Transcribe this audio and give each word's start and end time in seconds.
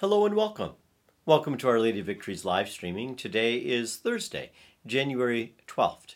Hello 0.00 0.24
and 0.24 0.34
welcome. 0.34 0.72
Welcome 1.26 1.58
to 1.58 1.68
Our 1.68 1.78
Lady 1.78 2.00
of 2.00 2.06
Victory's 2.06 2.42
live 2.42 2.70
streaming. 2.70 3.14
Today 3.16 3.56
is 3.56 3.96
Thursday, 3.96 4.50
January 4.86 5.56
12th. 5.68 6.14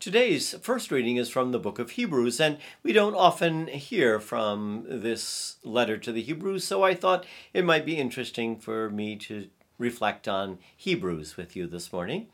Today's 0.00 0.54
first 0.62 0.90
reading 0.90 1.18
is 1.18 1.28
from 1.28 1.52
the 1.52 1.58
book 1.58 1.78
of 1.78 1.90
Hebrews, 1.90 2.40
and 2.40 2.56
we 2.82 2.94
don't 2.94 3.14
often 3.14 3.66
hear 3.66 4.18
from 4.20 4.86
this 4.88 5.56
letter 5.62 5.98
to 5.98 6.12
the 6.12 6.22
Hebrews, 6.22 6.64
so 6.64 6.82
I 6.82 6.94
thought 6.94 7.26
it 7.52 7.66
might 7.66 7.84
be 7.84 7.98
interesting 7.98 8.56
for 8.56 8.88
me 8.88 9.16
to 9.16 9.48
reflect 9.76 10.26
on 10.26 10.58
Hebrews 10.74 11.36
with 11.36 11.54
you 11.54 11.66
this 11.66 11.92
morning. 11.92 12.28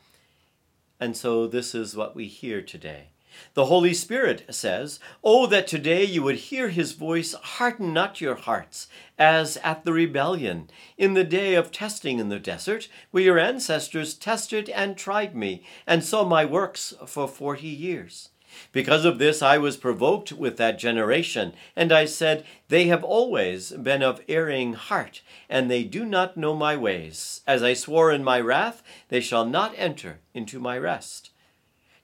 And 1.00 1.16
so 1.16 1.48
this 1.48 1.74
is 1.74 1.96
what 1.96 2.14
we 2.14 2.28
hear 2.28 2.62
today. 2.62 3.08
The 3.54 3.66
Holy 3.66 3.94
Spirit 3.94 4.44
says, 4.50 5.00
Oh, 5.22 5.46
that 5.46 5.66
today 5.66 6.04
you 6.04 6.22
would 6.22 6.36
hear 6.36 6.68
his 6.68 6.92
voice, 6.92 7.32
harden 7.32 7.92
not 7.92 8.20
your 8.20 8.34
hearts, 8.34 8.88
as 9.18 9.56
at 9.58 9.84
the 9.84 9.92
rebellion, 9.92 10.70
in 10.98 11.14
the 11.14 11.24
day 11.24 11.54
of 11.54 11.70
testing 11.70 12.18
in 12.18 12.28
the 12.28 12.38
desert, 12.38 12.88
where 13.10 13.22
your 13.22 13.38
ancestors 13.38 14.14
tested 14.14 14.68
and 14.68 14.96
tried 14.96 15.34
me, 15.34 15.64
and 15.86 16.04
saw 16.04 16.24
my 16.24 16.44
works 16.44 16.94
for 17.06 17.28
forty 17.28 17.68
years. 17.68 18.30
Because 18.70 19.04
of 19.04 19.18
this 19.18 19.40
I 19.40 19.56
was 19.56 19.76
provoked 19.76 20.32
with 20.32 20.56
that 20.58 20.78
generation, 20.78 21.54
and 21.74 21.90
I 21.90 22.04
said, 22.04 22.44
They 22.68 22.86
have 22.88 23.02
always 23.02 23.72
been 23.72 24.02
of 24.02 24.20
erring 24.28 24.74
heart, 24.74 25.22
and 25.48 25.70
they 25.70 25.84
do 25.84 26.04
not 26.04 26.36
know 26.36 26.54
my 26.54 26.76
ways. 26.76 27.40
As 27.46 27.62
I 27.62 27.72
swore 27.72 28.12
in 28.12 28.22
my 28.22 28.40
wrath, 28.40 28.82
they 29.08 29.20
shall 29.20 29.46
not 29.46 29.74
enter 29.78 30.20
into 30.34 30.60
my 30.60 30.76
rest. 30.76 31.30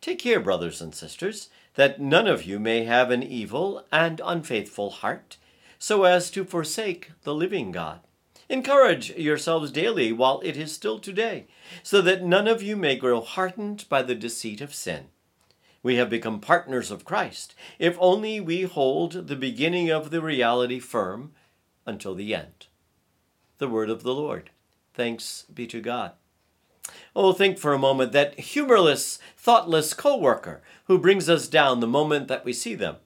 Take 0.01 0.21
care, 0.21 0.41
brothers 0.41 0.81
and 0.81 0.95
sisters, 0.95 1.49
that 1.75 2.01
none 2.01 2.27
of 2.27 2.45
you 2.45 2.59
may 2.59 2.85
have 2.85 3.11
an 3.11 3.23
evil 3.23 3.85
and 3.91 4.21
unfaithful 4.25 4.91
heart, 4.91 5.37
so 5.79 6.05
as 6.05 6.31
to 6.31 6.45
forsake 6.45 7.13
the 7.23 7.35
living 7.35 7.73
God. 7.73 8.01
Encourage 8.49 9.11
yourselves 9.11 9.71
daily 9.71 10.11
while 10.11 10.41
it 10.43 10.57
is 10.57 10.73
still 10.73 10.99
today, 10.99 11.47
so 11.83 12.01
that 12.01 12.25
none 12.25 12.49
of 12.49 12.63
you 12.63 12.77
may 12.77 12.97
grow 12.97 13.21
hardened 13.21 13.85
by 13.89 14.03
the 14.03 14.15
deceit 14.15 14.61
of 14.61 14.75
sin. 14.75 15.07
We 15.83 15.97
have 15.97 16.11
become 16.11 16.41
partners 16.41 16.91
of 16.91 17.05
Christ, 17.05 17.55
if 17.79 17.97
only 18.01 18.41
we 18.41 18.63
hold 18.63 19.29
the 19.29 19.37
beginning 19.37 19.91
of 19.91 20.11
the 20.11 20.23
reality 20.23 20.79
firm 20.79 21.33
until 21.87 22.15
the 22.15 22.35
end. 22.35 22.67
The 23.59 23.69
word 23.69 23.91
of 23.91 24.03
the 24.03 24.15
Lord. 24.15 24.51
Thanks 24.95 25.45
be 25.53 25.67
to 25.69 25.81
God. 25.81 26.13
Oh, 27.15 27.33
think 27.33 27.59
for 27.59 27.73
a 27.73 27.79
moment 27.79 28.13
that 28.13 28.39
humorless, 28.39 29.19
thoughtless 29.37 29.95
coworker 29.95 30.63
who 30.85 30.99
brings 30.99 31.29
us 31.29 31.49
down 31.49 31.81
the 31.81 31.87
moment 31.87 32.29
that 32.29 32.45
we 32.45 32.53
see 32.53 32.75
them. 32.75 32.97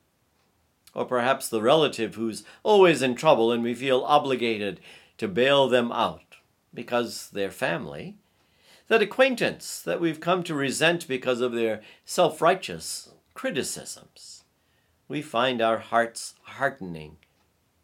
Or 0.95 1.05
perhaps 1.05 1.49
the 1.49 1.63
relative 1.63 2.15
who's 2.15 2.45
always 2.63 3.03
in 3.03 3.15
trouble 3.15 3.51
and 3.51 3.63
we 3.63 3.75
feel 3.75 4.03
obligated 4.03 4.81
to 5.19 5.29
bail 5.29 5.69
them 5.69 5.91
out 5.93 6.37
because 6.75 7.31
they're 7.33 7.51
family. 7.51 8.17
That 8.89 9.03
acquaintance 9.03 9.81
that 9.81 10.01
we've 10.01 10.21
come 10.21 10.43
to 10.45 10.55
resent 10.55 11.09
because 11.09 11.41
of 11.41 11.53
their 11.53 11.81
self 12.05 12.43
righteous 12.43 13.11
criticisms. 13.35 14.45
We 15.09 15.23
find 15.23 15.63
our 15.63 15.79
hearts 15.79 16.35
hardening 16.43 17.17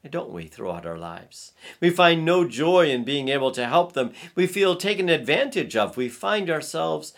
don't 0.09 0.31
we, 0.31 0.47
throughout 0.47 0.87
our 0.87 0.97
lives? 0.97 1.53
We 1.81 1.91
find 1.91 2.25
no 2.25 2.47
joy 2.47 2.91
in 2.91 3.05
being 3.05 3.29
able 3.29 3.51
to 3.53 3.67
help 3.67 3.93
them. 3.93 4.13
We 4.35 4.47
feel 4.47 4.77
taken 4.77 5.09
advantage 5.09 5.77
of. 5.77 5.97
We 5.97 6.09
find 6.09 6.49
ourselves 6.49 7.13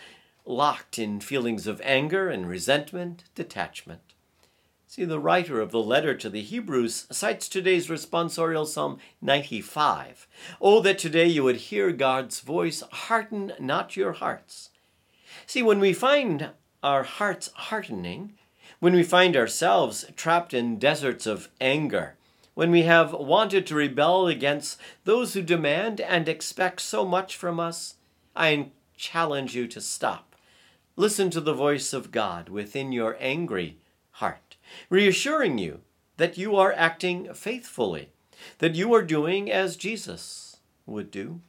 locked 0.47 0.99
in 0.99 1.21
feelings 1.21 1.67
of 1.67 1.81
anger 1.85 2.29
and 2.29 2.49
resentment, 2.49 3.25
detachment. 3.35 4.15
See, 4.87 5.05
the 5.05 5.21
writer 5.21 5.61
of 5.61 5.71
the 5.71 5.83
letter 5.83 6.17
to 6.17 6.29
the 6.29 6.43
Hebrews 6.43 7.07
cites 7.13 7.49
today's 7.49 7.87
responsorial 7.87 8.67
Psalm 8.67 8.99
95. 9.23 10.27
Oh, 10.61 10.81
that 10.81 10.99
today 10.99 11.27
you 11.27 11.45
would 11.45 11.57
hear 11.57 11.93
God's 11.93 12.41
voice, 12.41 12.83
harden 12.91 13.53
not 13.61 13.97
your 13.97 14.15
hearts. 14.15 14.71
See, 15.47 15.63
when 15.63 15.79
we 15.79 15.93
find 15.93 16.51
our 16.83 17.05
hearts 17.05 17.51
hardening, 17.55 18.33
when 18.81 18.95
we 18.95 19.05
find 19.05 19.37
ourselves 19.37 20.07
trapped 20.17 20.53
in 20.53 20.79
deserts 20.79 21.25
of 21.25 21.51
anger, 21.61 22.17
when 22.55 22.71
we 22.71 22.83
have 22.83 23.13
wanted 23.13 23.67
to 23.67 23.75
rebel 23.75 24.27
against 24.27 24.79
those 25.05 25.35
who 25.35 25.43
demand 25.43 26.01
and 26.01 26.29
expect 26.29 26.81
so 26.81 27.05
much 27.05 27.37
from 27.37 27.61
us, 27.61 27.95
I 28.35 28.71
challenge 28.97 29.55
you 29.55 29.67
to 29.69 29.81
stop. 29.81 30.37
Listen 30.97 31.31
to 31.31 31.41
the 31.41 31.55
voice 31.55 31.93
of 31.93 32.11
God 32.11 32.49
within 32.49 32.93
your 32.93 33.17
angry 33.21 33.79
heart, 34.13 34.57
reassuring 34.89 35.59
you 35.59 35.81
that 36.17 36.37
you 36.37 36.57
are 36.57 36.73
acting 36.75 37.33
faithfully, 37.33 38.11
that 38.59 38.75
you 38.75 38.93
are 38.93 39.03
doing 39.03 39.51
as 39.51 39.77
Jesus 39.77 40.59
would 40.85 41.11
do, 41.11 41.41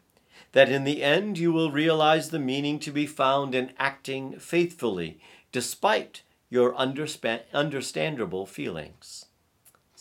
that 0.53 0.69
in 0.69 0.83
the 0.83 1.03
end 1.03 1.37
you 1.37 1.51
will 1.51 1.71
realize 1.71 2.29
the 2.29 2.39
meaning 2.39 2.79
to 2.79 2.91
be 2.91 3.05
found 3.05 3.53
in 3.53 3.73
acting 3.77 4.39
faithfully 4.39 5.19
despite 5.51 6.23
your 6.49 6.75
understandable 6.75 8.45
feelings. 8.45 9.25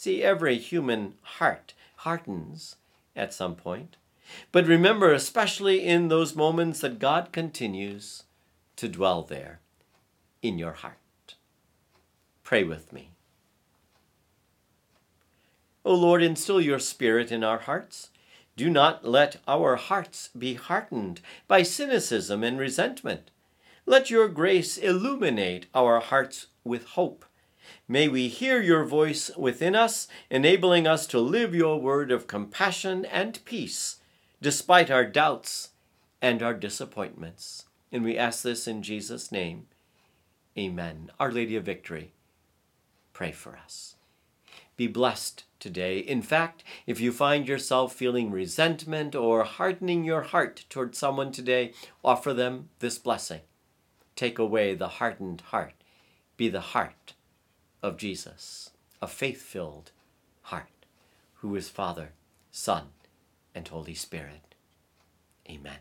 See, 0.03 0.23
every 0.23 0.57
human 0.57 1.13
heart 1.21 1.75
hardens 1.97 2.77
at 3.15 3.35
some 3.35 3.55
point. 3.55 3.97
But 4.51 4.65
remember, 4.65 5.13
especially 5.13 5.85
in 5.85 6.09
those 6.09 6.35
moments, 6.35 6.81
that 6.81 6.99
God 6.99 7.33
continues 7.33 8.23
to 8.77 8.89
dwell 8.89 9.23
there 9.23 9.61
in 10.41 10.59
your 10.59 10.73
heart. 10.73 11.35
Pray 12.43 12.65
with 12.65 12.95
me. 12.95 13.11
O 15.85 15.95
Lord, 15.95 16.23
instill 16.23 16.63
your 16.63 16.79
Spirit 16.79 17.31
in 17.31 17.45
our 17.45 17.59
hearts. 17.59 18.09
Do 18.57 18.71
not 18.71 19.05
let 19.05 19.37
our 19.47 19.77
hearts 19.77 20.29
be 20.29 20.55
hardened 20.55 21.21
by 21.47 21.63
cynicism 21.63 22.43
and 22.43 22.59
resentment. 22.59 23.31
Let 23.85 24.09
your 24.09 24.29
grace 24.29 24.79
illuminate 24.79 25.67
our 25.75 26.01
hearts 26.01 26.47
with 26.65 26.87
hope 26.87 27.27
May 27.89 28.07
we 28.09 28.29
hear 28.29 28.61
your 28.61 28.85
voice 28.85 29.31
within 29.37 29.75
us, 29.75 30.07
enabling 30.31 30.87
us 30.87 31.07
to 31.09 31.19
live 31.19 31.55
your 31.55 31.81
word 31.81 32.13
of 32.13 32.27
compassion 32.27 33.05
and 33.05 33.45
peace, 33.45 33.97
despite 34.41 34.91
our 34.91 35.05
doubts 35.05 35.71
and 36.23 36.43
our 36.43 36.55
disappointments. 36.55 37.65
And 37.91 38.05
we 38.05 38.17
ask 38.17 38.43
this 38.43 38.69
in 38.69 38.83
Jesus' 38.83 39.33
name. 39.33 39.67
Amen. 40.57 41.11
Our 41.19 41.33
Lady 41.33 41.57
of 41.57 41.65
Victory, 41.65 42.13
pray 43.13 43.33
for 43.33 43.57
us. 43.57 43.97
Be 44.77 44.87
blessed 44.87 45.45
today. 45.59 45.99
In 45.99 46.23
fact, 46.23 46.65
if 46.87 47.01
you 47.01 47.13
find 47.13 47.47
yourself 47.47 47.93
feeling 47.93 48.31
resentment 48.31 49.15
or 49.15 49.45
hardening 49.45 50.05
your 50.05 50.23
heart 50.23 50.65
toward 50.71 50.95
someone 50.95 51.33
today, 51.33 51.73
offer 52.05 52.33
them 52.33 52.71
this 52.79 52.99
blessing. 52.99 53.41
Take 54.17 54.39
away 54.39 54.75
the 54.75 54.89
hardened 54.89 55.41
heart. 55.41 55.75
Be 56.37 56.49
the 56.49 56.61
heart 56.61 57.15
of 57.83 57.97
Jesus, 57.97 58.71
a 59.01 59.07
faith 59.07 59.43
filled 59.43 59.93
heart, 60.43 60.87
who 61.37 61.55
is 61.57 61.69
Father, 61.69 62.13
Son, 62.51 62.89
and 63.55 63.67
Holy 63.69 63.95
Spirit. 63.95 64.55
Amen. 65.49 65.79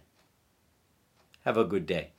Have 1.46 1.58
a 1.58 1.64
good 1.64 1.86
day. 1.86 2.12